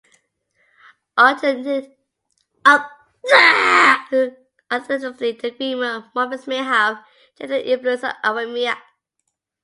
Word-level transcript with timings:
Alternatively, 1.15 1.95
the 2.65 4.33
agreement 4.73 6.05
morphemes 6.15 6.47
may 6.47 6.57
have 6.57 7.05
changed 7.37 7.51
under 7.53 7.57
the 7.59 7.71
influence 7.71 8.03
of 8.03 8.13
Aramaic. 8.23 8.79